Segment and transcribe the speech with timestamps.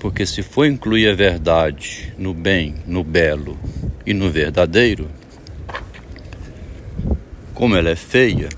[0.00, 3.58] Porque se for incluir a verdade no bem, no belo
[4.06, 5.06] e no verdadeiro,
[7.52, 8.48] como ela é feia,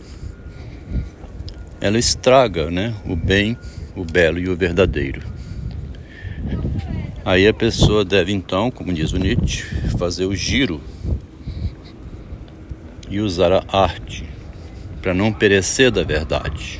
[1.80, 3.58] ela estraga né, o bem,
[3.96, 5.22] o belo e o verdadeiro.
[7.24, 9.64] Aí a pessoa deve então, como diz o Nietzsche,
[9.98, 10.80] fazer o giro
[13.08, 14.24] e usar a arte
[15.02, 16.79] para não perecer da verdade.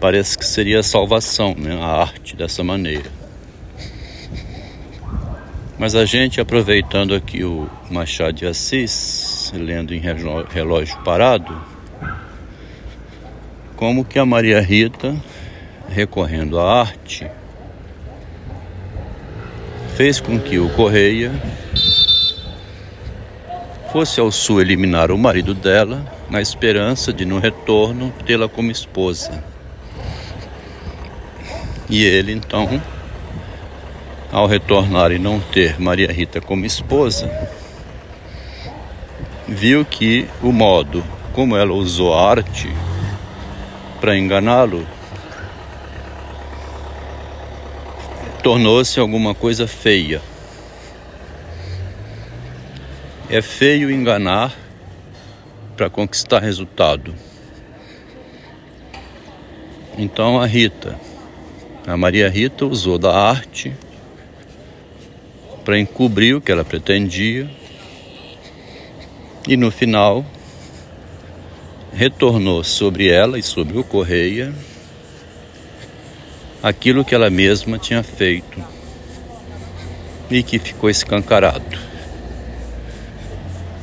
[0.00, 1.74] Parece que seria a salvação, né?
[1.80, 3.10] a arte dessa maneira.
[5.78, 11.54] Mas a gente, aproveitando aqui o Machado de Assis, lendo em relógio parado,
[13.76, 15.14] como que a Maria Rita,
[15.88, 17.26] recorrendo à arte,
[19.96, 21.32] fez com que o Correia
[23.92, 29.44] fosse ao sul eliminar o marido dela, na esperança de, no retorno, tê-la como esposa.
[31.88, 32.82] E ele então,
[34.32, 37.30] ao retornar e não ter Maria Rita como esposa,
[39.46, 42.68] viu que o modo como ela usou a arte
[44.00, 44.86] para enganá-lo
[48.42, 50.20] tornou-se alguma coisa feia.
[53.28, 54.52] É feio enganar
[55.76, 57.14] para conquistar resultado.
[59.98, 61.05] Então a Rita
[61.86, 63.72] a Maria Rita usou da arte
[65.64, 67.48] para encobrir o que ela pretendia
[69.46, 70.26] e no final
[71.92, 74.52] retornou sobre ela e sobre o Correia
[76.60, 78.62] aquilo que ela mesma tinha feito
[80.28, 81.78] e que ficou escancarado.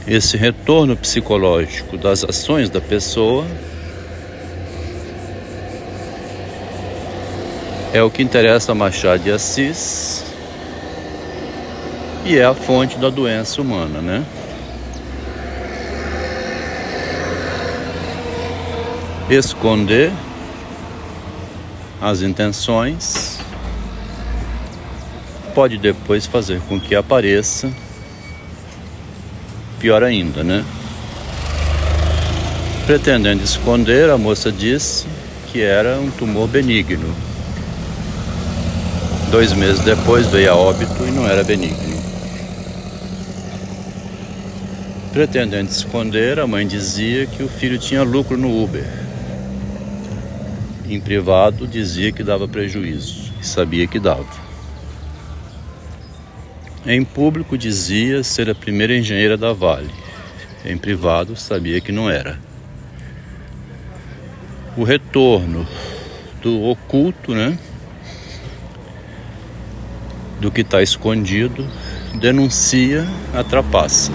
[0.06, 3.48] Esse retorno psicológico das ações da pessoa
[7.94, 10.26] é o que interessa a Machado de Assis
[12.26, 14.26] e é a fonte da doença humana, né?
[19.30, 20.12] Esconder
[22.02, 23.38] as intenções
[25.54, 27.72] pode depois fazer com que apareça
[29.80, 30.66] pior ainda, né?
[32.88, 35.06] Pretendendo esconder, a moça disse
[35.52, 37.33] que era um tumor benigno.
[39.34, 42.00] Dois meses depois veio a óbito e não era benigno.
[45.12, 48.86] Pretendendo esconder, a mãe dizia que o filho tinha lucro no Uber.
[50.88, 54.30] Em privado, dizia que dava prejuízo e sabia que dava.
[56.86, 59.90] Em público, dizia ser a primeira engenheira da Vale.
[60.64, 62.38] Em privado, sabia que não era.
[64.78, 65.68] O retorno
[66.40, 67.58] do oculto, né?
[70.44, 71.66] Do que está escondido,
[72.16, 74.12] denuncia a trapaça.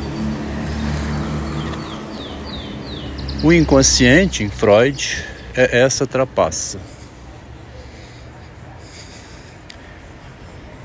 [3.42, 6.78] O inconsciente em Freud é essa trapaça.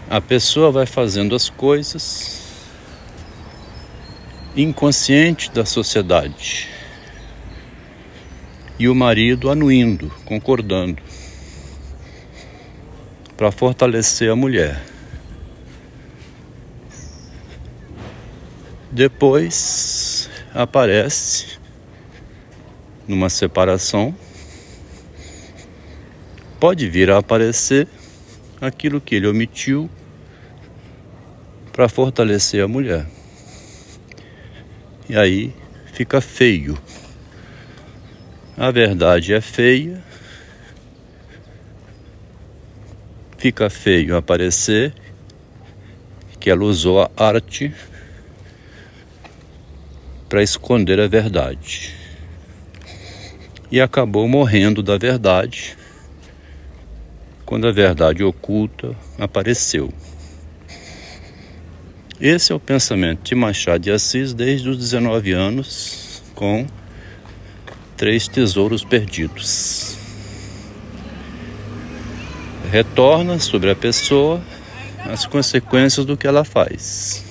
[0.10, 2.42] A pessoa vai fazendo as coisas
[4.56, 6.70] inconsciente da sociedade.
[8.80, 11.02] e o marido anuindo, concordando,
[13.38, 14.93] para fortalecer a mulher.
[18.94, 21.58] Depois aparece
[23.08, 24.16] numa separação,
[26.60, 27.88] pode vir a aparecer
[28.62, 29.90] aquilo que ele omitiu
[31.72, 33.08] para fortalecer a mulher.
[35.10, 35.56] E aí
[35.92, 36.78] fica feio.
[38.56, 40.04] A verdade é feia.
[43.40, 44.94] Fica feio aparecer
[46.40, 47.74] que ela usou a arte
[50.34, 51.94] para esconder a verdade.
[53.70, 55.78] E acabou morrendo da verdade
[57.46, 59.94] quando a verdade oculta apareceu.
[62.20, 66.66] Esse é o pensamento de Machado de Assis desde os 19 anos, com
[67.96, 70.00] Três Tesouros Perdidos.
[72.72, 74.42] Retorna sobre a pessoa
[75.06, 77.23] as consequências do que ela faz.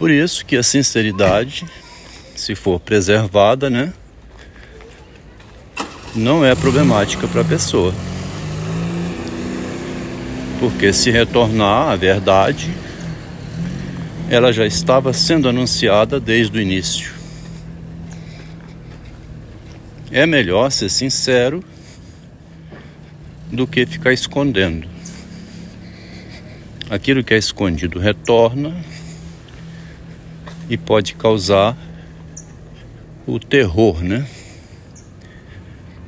[0.00, 1.66] Por isso que a sinceridade,
[2.34, 3.92] se for preservada, né,
[6.16, 7.92] não é problemática para a pessoa.
[10.58, 12.70] Porque se retornar à verdade,
[14.30, 17.12] ela já estava sendo anunciada desde o início.
[20.10, 21.62] É melhor ser sincero
[23.52, 24.88] do que ficar escondendo.
[26.88, 28.74] Aquilo que é escondido retorna
[30.70, 31.76] e pode causar
[33.26, 34.24] o terror, né?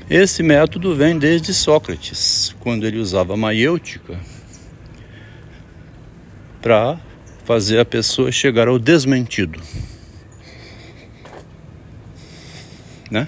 [0.08, 4.20] Esse método vem desde Sócrates, quando ele usava a maiêutica
[6.60, 7.00] para
[7.44, 9.60] fazer a pessoa chegar ao desmentido.
[13.10, 13.26] Né?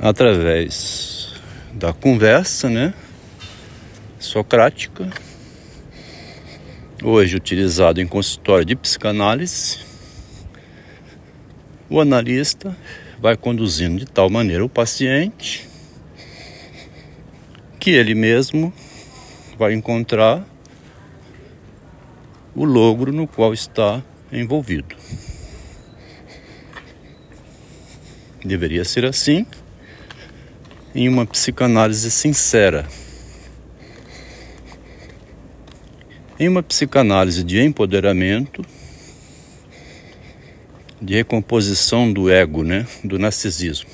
[0.00, 1.34] Através
[1.72, 2.92] da conversa, né?
[4.18, 5.08] Socrática,
[7.02, 9.91] hoje utilizado em consultório de psicanálise,
[11.92, 12.74] o analista
[13.20, 15.68] vai conduzindo de tal maneira o paciente
[17.78, 18.72] que ele mesmo
[19.58, 20.42] vai encontrar
[22.54, 24.02] o logro no qual está
[24.32, 24.96] envolvido.
[28.42, 29.44] Deveria ser assim
[30.94, 32.88] em uma psicanálise sincera.
[36.40, 38.64] Em uma psicanálise de empoderamento,
[41.02, 43.90] de recomposição do ego, né, do narcisismo.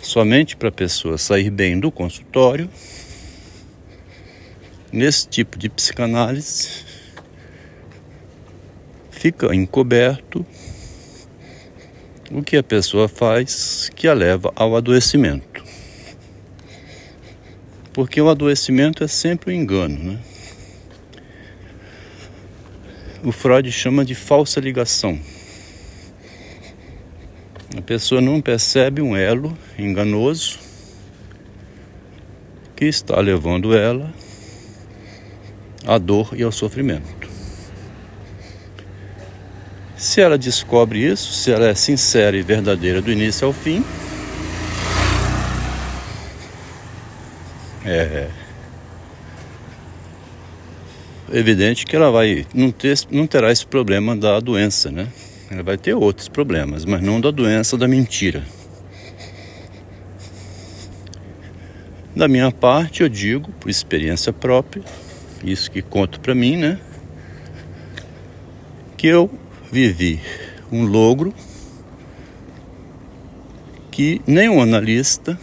[0.00, 2.70] Somente para a pessoa sair bem do consultório,
[4.92, 6.84] nesse tipo de psicanálise,
[9.10, 10.46] fica encoberto
[12.30, 15.64] o que a pessoa faz que a leva ao adoecimento.
[17.92, 20.20] Porque o adoecimento é sempre um engano, né?
[23.26, 25.18] O Freud chama de falsa ligação.
[27.76, 30.60] A pessoa não percebe um elo enganoso
[32.76, 34.14] que está levando ela
[35.84, 37.28] à dor e ao sofrimento.
[39.96, 43.84] Se ela descobre isso, se ela é sincera e verdadeira do início ao fim,
[47.84, 48.28] é,
[51.32, 55.08] evidente que ela vai não, ter, não terá esse problema da doença, né?
[55.50, 58.42] Ela vai ter outros problemas, mas não da doença da mentira.
[62.14, 64.82] Da minha parte, eu digo, por experiência própria,
[65.44, 66.80] isso que conto para mim, né?
[68.96, 69.30] Que eu
[69.70, 70.20] vivi
[70.72, 71.34] um logro
[73.90, 75.38] que nenhum analista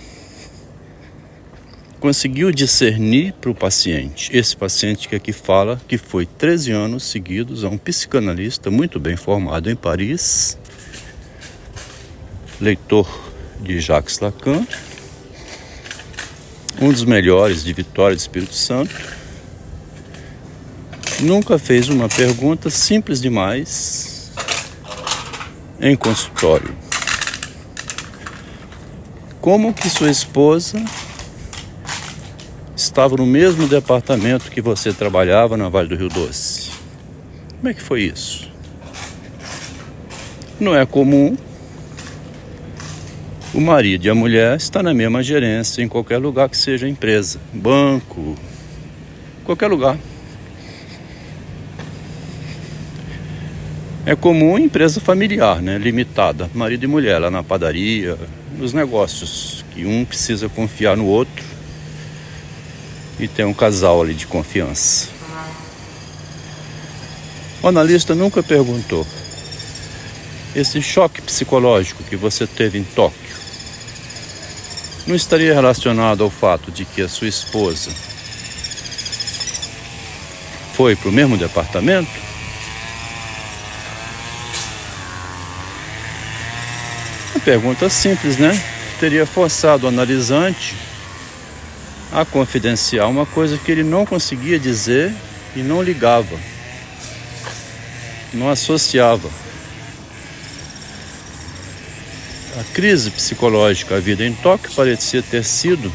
[2.04, 7.64] conseguiu discernir para o paciente, esse paciente que aqui fala que foi 13 anos seguidos
[7.64, 10.58] a um psicanalista muito bem formado em Paris,
[12.60, 13.08] leitor
[13.62, 14.68] de Jacques Lacan,
[16.82, 18.94] um dos melhores de Vitória do Espírito Santo,
[21.22, 24.30] nunca fez uma pergunta simples demais
[25.80, 26.76] em consultório.
[29.40, 30.84] Como que sua esposa
[32.94, 36.70] estava no mesmo departamento que você trabalhava na Vale do Rio Doce.
[37.58, 38.52] Como é que foi isso?
[40.60, 41.36] Não é comum
[43.52, 47.40] o marido e a mulher estar na mesma gerência em qualquer lugar que seja empresa,
[47.52, 48.38] banco,
[49.44, 49.98] qualquer lugar.
[54.06, 55.80] É comum empresa familiar, né?
[55.80, 58.20] limitada, marido e mulher, lá na padaria,
[58.56, 61.54] nos negócios, que um precisa confiar no outro
[63.20, 65.10] e tem um casal ali de confiança.
[67.62, 69.08] O analista nunca perguntou:
[70.56, 73.34] esse choque psicológico que você teve em Tóquio
[75.08, 77.92] não estaria relacionado ao fato de que a sua esposa
[80.74, 82.12] foi para o mesmo departamento?
[87.34, 88.62] Uma pergunta simples, né?
[89.00, 90.76] Teria forçado o analisante
[92.14, 95.12] a confidenciar uma coisa que ele não conseguia dizer
[95.56, 96.38] e não ligava,
[98.32, 99.30] não associava.
[102.60, 105.92] A crise psicológica, a vida em Tóquio, parecia ter sido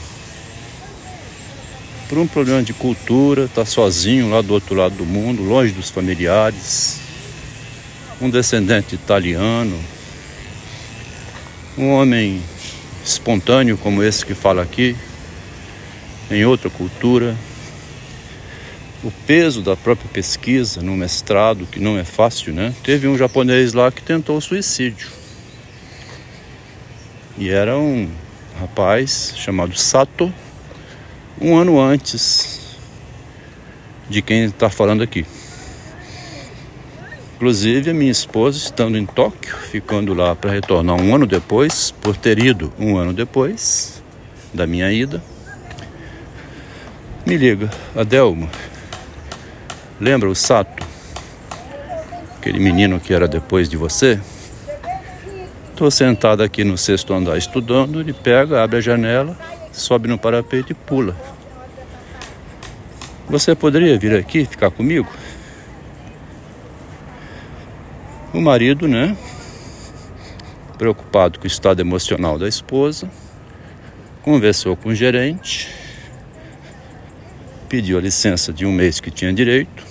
[2.09, 5.89] por um problema de cultura, tá sozinho lá do outro lado do mundo, longe dos
[5.89, 6.99] familiares,
[8.21, 9.79] um descendente italiano,
[11.77, 12.43] um homem
[13.05, 14.97] espontâneo como esse que fala aqui,
[16.31, 17.37] em outra cultura,
[19.03, 22.75] o peso da própria pesquisa no mestrado, que não é fácil, né?
[22.83, 25.09] Teve um japonês lá que tentou suicídio.
[27.37, 28.11] E era um
[28.59, 30.33] rapaz chamado Sato,
[31.41, 32.77] um ano antes
[34.11, 35.25] de quem está falando aqui.
[37.37, 42.17] Inclusive, a minha esposa estando em Tóquio, ficando lá para retornar um ano depois, por
[42.17, 44.03] ter ido um ano depois
[44.53, 45.23] da minha ida,
[47.29, 48.49] me liga, Adelma,
[50.01, 50.83] lembra o Sato?
[52.39, 54.19] Aquele menino que era depois de você?
[55.69, 59.37] Estou sentado aqui no sexto andar estudando, ele pega, abre a janela,
[59.73, 61.15] sobe no parapeito e pula.
[63.29, 65.09] Você poderia vir aqui ficar comigo?
[68.33, 69.15] O marido, né?
[70.79, 73.11] Preocupado com o estado emocional da esposa,
[74.23, 75.78] conversou com o gerente,
[77.69, 79.85] pediu a licença de um mês que tinha direito,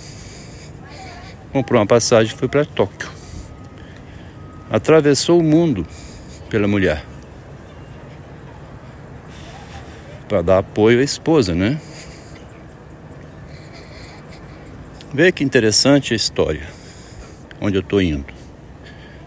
[1.52, 3.18] comprou uma passagem e foi para Tóquio
[4.70, 5.86] atravessou o mundo
[6.50, 7.04] pela mulher
[10.28, 11.80] para dar apoio à esposa, né?
[15.12, 16.68] Vê que interessante a história,
[17.58, 18.26] onde eu estou indo.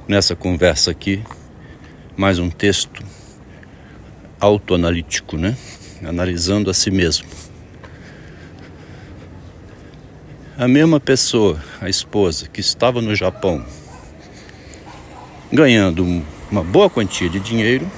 [0.08, 1.24] Nessa conversa aqui,
[2.16, 3.04] mais um texto
[4.40, 5.58] autoanalítico, né?
[6.06, 7.26] Analisando a si mesmo.
[10.62, 13.66] A mesma pessoa, a esposa, que estava no Japão
[15.52, 17.92] ganhando uma boa quantia de dinheiro,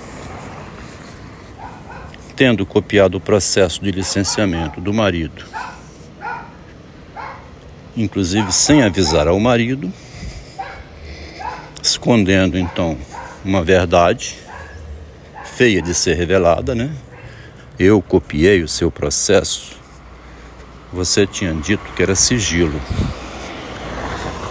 [2.37, 5.43] tendo copiado o processo de licenciamento do marido,
[7.97, 9.91] inclusive sem avisar ao marido,
[11.83, 12.97] escondendo então
[13.43, 14.37] uma verdade
[15.43, 16.95] feia de ser revelada, né?
[17.77, 19.82] Eu copiei o seu processo.
[20.93, 22.79] Você tinha dito que era sigilo,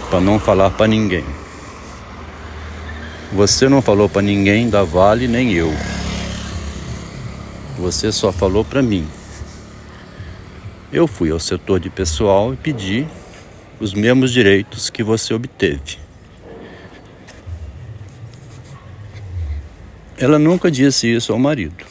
[0.09, 1.23] para não falar para ninguém.
[3.31, 5.73] Você não falou para ninguém da Vale nem eu.
[7.77, 9.07] Você só falou para mim.
[10.91, 13.07] Eu fui ao setor de pessoal e pedi
[13.79, 15.97] os mesmos direitos que você obteve.
[20.17, 21.85] Ela nunca disse isso ao marido.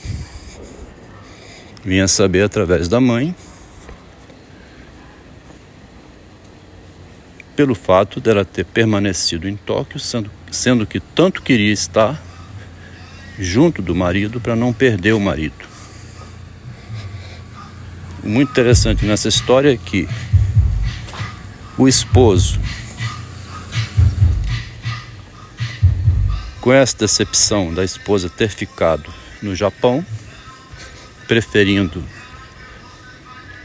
[1.83, 3.35] Vinha saber através da mãe,
[7.57, 12.23] pelo fato dela ter permanecido em Tóquio, sendo sendo que tanto queria estar
[13.39, 15.73] junto do marido para não perder o marido.
[18.23, 20.09] Muito interessante nessa história é que
[21.77, 22.61] o esposo,
[26.61, 30.05] com essa decepção da esposa ter ficado no Japão,
[31.27, 32.05] preferindo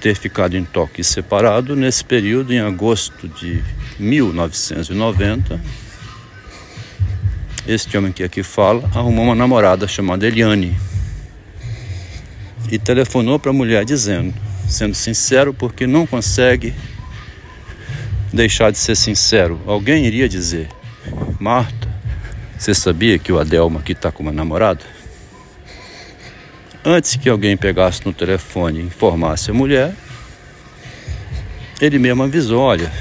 [0.02, 3.64] ter ficado em Tóquio separado, nesse período, em agosto de
[4.00, 5.60] 1990,
[7.68, 10.78] este homem que aqui fala arrumou uma namorada chamada Eliane
[12.72, 14.34] e telefonou para a mulher dizendo,
[14.68, 16.74] sendo sincero, porque não consegue
[18.32, 19.60] deixar de ser sincero.
[19.66, 20.70] Alguém iria dizer:
[21.40, 21.88] Marta,
[22.58, 24.84] você sabia que o Adelma aqui está com uma namorada?
[26.84, 29.94] Antes que alguém pegasse no telefone e informasse a mulher,
[31.82, 32.92] ele mesmo avisou: Olha,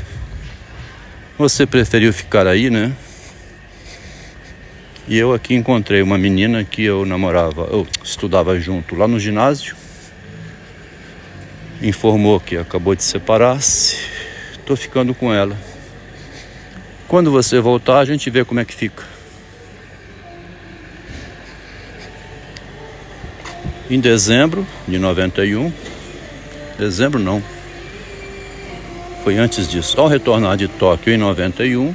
[1.38, 2.92] você preferiu ficar aí, né?
[5.08, 9.76] E eu aqui encontrei uma menina que eu namorava, eu estudava junto lá no ginásio.
[11.80, 13.98] Informou que acabou de separar-se.
[14.52, 15.56] Estou ficando com ela.
[17.06, 19.04] Quando você voltar, a gente vê como é que fica.
[23.88, 25.72] Em dezembro de 91,
[26.76, 27.40] dezembro não,
[29.26, 31.92] foi antes disso, ao retornar de Tóquio em 91,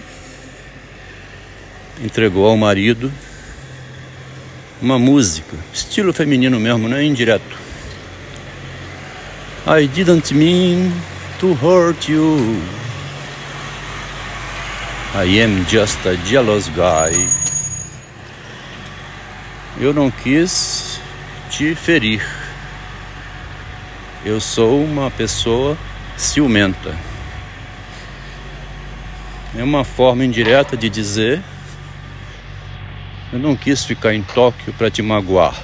[2.03, 3.09] entregou ao marido
[4.81, 7.05] uma música, estilo feminino mesmo, né?
[7.05, 7.57] Indireto.
[9.65, 10.91] I didn't mean
[11.39, 12.61] to hurt you.
[15.15, 17.15] I am just a jealous guy.
[19.79, 20.99] Eu não quis
[21.49, 22.27] te ferir.
[24.25, 25.77] Eu sou uma pessoa
[26.17, 27.10] ciumenta.
[29.55, 31.41] É uma forma indireta de dizer
[33.33, 35.55] eu não quis ficar em Tóquio para te magoar.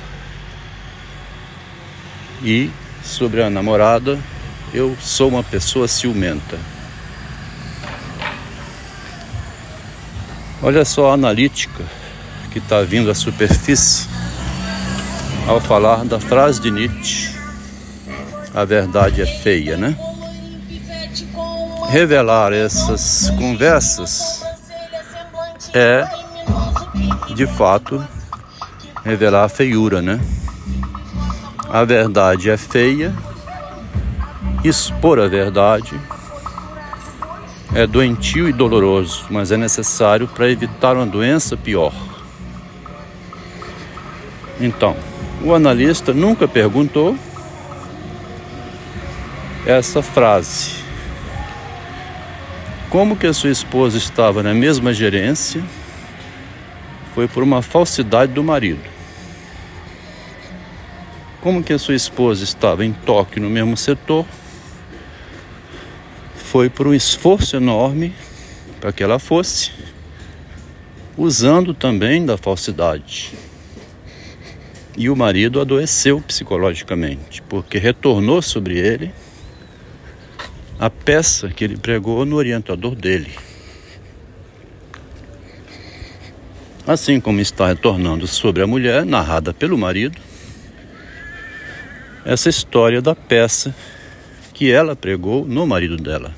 [2.41, 2.72] E
[3.03, 4.17] sobre a namorada,
[4.74, 6.58] eu sou uma pessoa ciumenta.
[10.62, 11.84] Olha só a analítica
[12.51, 14.08] que está vindo à superfície
[15.46, 17.36] ao falar da frase de Nietzsche:
[18.53, 20.06] a verdade é feia, né?
[21.89, 24.44] Revelar essas conversas
[25.74, 26.06] é
[27.34, 28.06] de fato
[29.03, 30.20] revelar a feiura, né?
[31.70, 33.13] A verdade é feia,
[34.63, 36.00] expor a verdade
[37.74, 41.94] é doentio e doloroso, mas é necessário para evitar uma doença pior.
[44.60, 44.98] Então,
[45.44, 47.15] o analista nunca perguntou
[49.65, 50.76] essa frase.
[52.89, 55.63] Como que a sua esposa estava na mesma gerência?
[57.17, 58.88] foi por uma falsidade do marido.
[61.41, 64.24] Como que a sua esposa estava em Tóquio no mesmo setor,
[66.36, 68.13] foi por um esforço enorme
[68.79, 69.72] para que ela fosse,
[71.17, 73.34] usando também da falsidade.
[74.95, 79.12] E o marido adoeceu psicologicamente, porque retornou sobre ele
[80.79, 83.31] a peça que ele pregou no orientador dele.
[86.87, 90.17] assim como está retornando sobre a mulher, narrada pelo marido,
[92.23, 93.75] essa história da peça
[94.53, 96.33] que ela pregou no marido dela.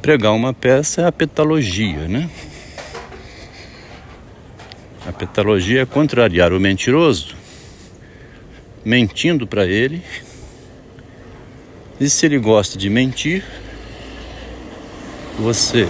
[0.00, 2.30] Pregar uma peça é a petalogia, né?
[5.06, 7.36] A petalogia é contrariar o mentiroso,
[8.84, 10.02] mentindo para ele.
[11.98, 13.42] E se ele gosta de mentir,
[15.38, 15.88] você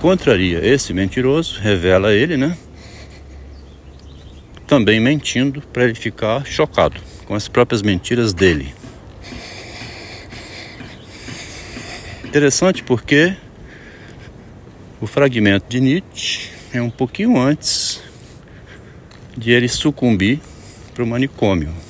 [0.00, 2.56] contraria esse mentiroso, revela ele, né?
[4.66, 8.74] Também mentindo para ele ficar chocado com as próprias mentiras dele.
[12.24, 13.36] Interessante porque
[15.00, 18.00] o fragmento de Nietzsche é um pouquinho antes
[19.36, 20.40] de ele sucumbir
[20.94, 21.85] para o manicômio.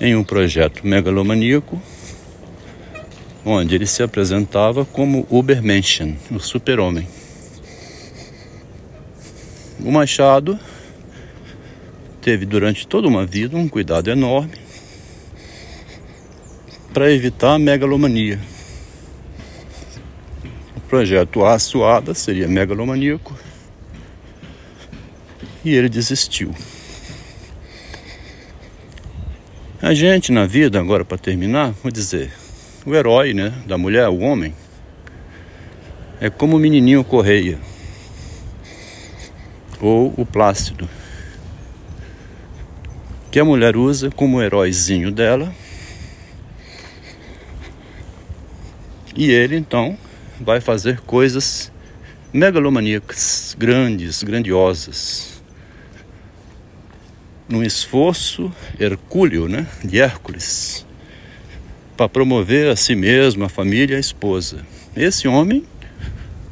[0.00, 1.80] Em um projeto megalomaníaco,
[3.44, 7.08] onde ele se apresentava como Ubermenschen, o super-homem.
[9.80, 10.58] O Machado
[12.20, 14.52] teve durante toda uma vida um cuidado enorme
[16.92, 18.40] para evitar a megalomania.
[20.76, 23.34] O projeto Açoada seria megalomaníaco
[25.64, 26.54] e ele desistiu.
[29.86, 32.32] A gente na vida, agora para terminar, vou dizer,
[32.84, 34.52] o herói né, da mulher, o homem,
[36.20, 37.56] é como o menininho Correia
[39.80, 40.90] ou o Plácido,
[43.30, 45.54] que a mulher usa como heróizinho dela.
[49.14, 49.96] E ele então
[50.40, 51.70] vai fazer coisas
[52.32, 55.35] megalomaníacas, grandes, grandiosas,
[57.48, 60.86] num esforço hercúleo, né, de Hércules
[61.96, 64.66] para promover a si mesmo, a família, a esposa.
[64.94, 65.64] Esse homem,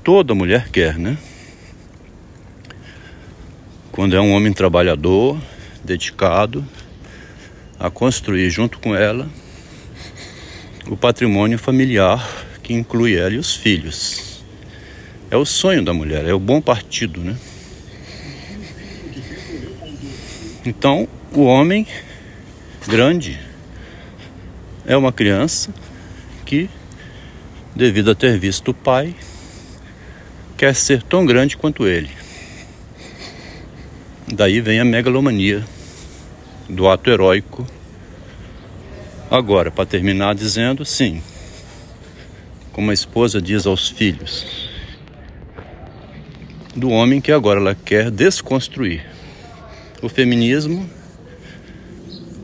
[0.03, 1.19] toda mulher quer, né?
[3.93, 5.39] Quando é um homem trabalhador,
[5.85, 6.67] dedicado
[7.79, 9.29] a construir junto com ela
[10.89, 12.27] o patrimônio familiar
[12.63, 14.43] que inclui ela e os filhos.
[15.31, 17.37] É o sonho da mulher, é o bom partido, né?
[20.65, 21.87] Então, o homem
[22.87, 23.39] grande
[24.87, 25.73] é uma criança
[26.45, 26.69] que,
[27.75, 29.15] devido a ter visto o pai,
[30.57, 32.11] quer ser tão grande quanto ele.
[34.33, 35.65] Daí vem a megalomania
[36.69, 37.67] do ato heróico.
[39.31, 41.23] Agora, para terminar dizendo, sim,
[42.73, 44.73] como a esposa diz aos filhos
[46.75, 49.14] do homem que agora ela quer desconstruir.
[50.05, 50.87] O feminismo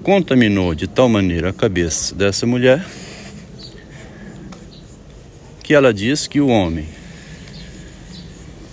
[0.02, 2.82] contaminou de tal maneira a cabeça dessa mulher
[5.62, 6.88] que ela diz que o homem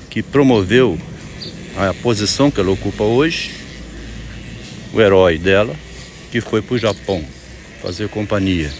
[0.09, 0.97] que promoveu
[1.75, 3.55] a posição que ela ocupa hoje,
[4.93, 5.75] o herói dela,
[6.31, 7.21] que foi para o Japão
[7.81, 8.71] fazer companhia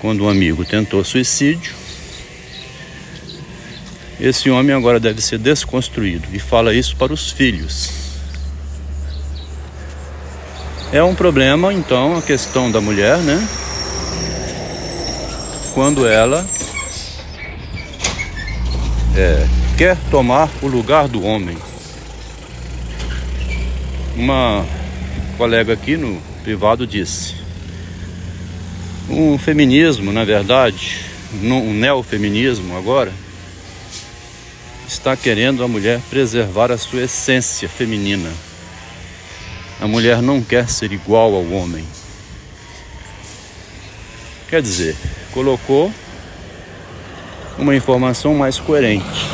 [0.00, 1.72] quando um amigo tentou suicídio,
[4.20, 7.99] esse homem agora deve ser desconstruído e fala isso para os filhos.
[10.92, 13.48] É um problema, então, a questão da mulher, né?
[15.72, 16.44] Quando ela
[19.16, 19.46] é,
[19.78, 21.56] quer tomar o lugar do homem.
[24.16, 24.66] Uma
[25.38, 27.36] colega aqui no privado disse:
[29.08, 31.04] um feminismo, na verdade,
[31.40, 33.12] um neofeminismo agora,
[34.88, 38.49] está querendo a mulher preservar a sua essência feminina.
[39.80, 41.84] A mulher não quer ser igual ao homem.
[44.48, 44.96] Quer dizer,
[45.32, 45.92] colocou
[47.56, 49.26] uma informação mais coerente.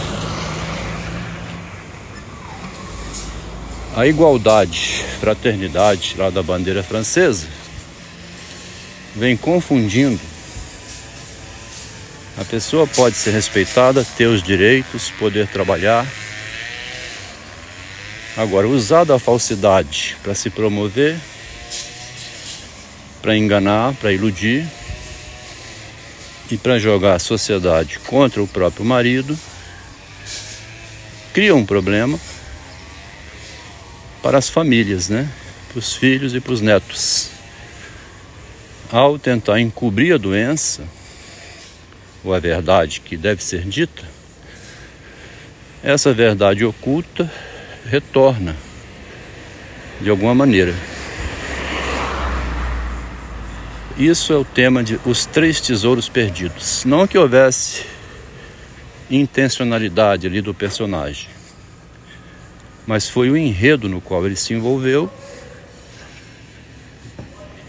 [3.97, 7.47] A igualdade, fraternidade lá da bandeira francesa
[9.17, 10.21] vem confundindo.
[12.39, 16.07] A pessoa pode ser respeitada, ter os direitos, poder trabalhar.
[18.37, 21.16] Agora, usar da falsidade para se promover,
[23.22, 24.66] para enganar, para iludir,
[26.51, 29.37] e para jogar a sociedade contra o próprio marido,
[31.33, 32.18] cria um problema
[34.22, 35.29] para as famílias, né?
[35.68, 37.31] Para os filhos e para os netos.
[38.90, 40.85] Ao tentar encobrir a doença,
[42.22, 44.05] ou a verdade que deve ser dita,
[45.83, 47.31] essa verdade oculta
[47.87, 48.57] retorna
[50.01, 50.75] de alguma maneira.
[53.96, 56.85] Isso é o tema de Os Três Tesouros Perdidos.
[56.85, 57.85] Não que houvesse
[59.11, 61.29] intencionalidade ali do personagem,
[62.87, 65.11] mas foi o enredo no qual ele se envolveu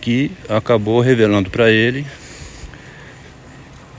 [0.02, 2.06] que acabou revelando para ele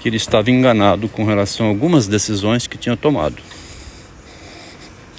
[0.01, 3.43] que ele estava enganado com relação a algumas decisões que tinha tomado.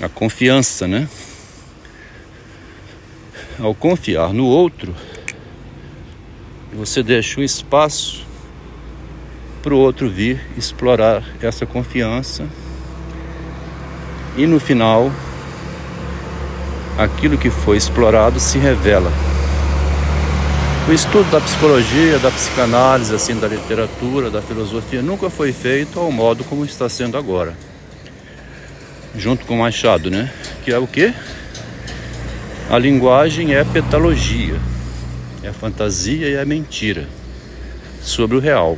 [0.01, 1.09] A confiança, né?
[3.59, 4.95] Ao confiar no outro,
[6.73, 8.25] você deixa um espaço
[9.61, 12.47] para o outro vir explorar essa confiança
[14.37, 15.11] e no final
[16.97, 19.11] aquilo que foi explorado se revela.
[20.87, 26.09] O estudo da psicologia, da psicanálise, assim, da literatura, da filosofia nunca foi feito ao
[26.09, 27.53] modo como está sendo agora.
[29.15, 30.31] Junto com Machado, né?
[30.63, 31.13] Que é o que?
[32.69, 34.59] A linguagem é petalogia
[35.43, 37.07] é fantasia e a mentira
[38.01, 38.77] sobre o real.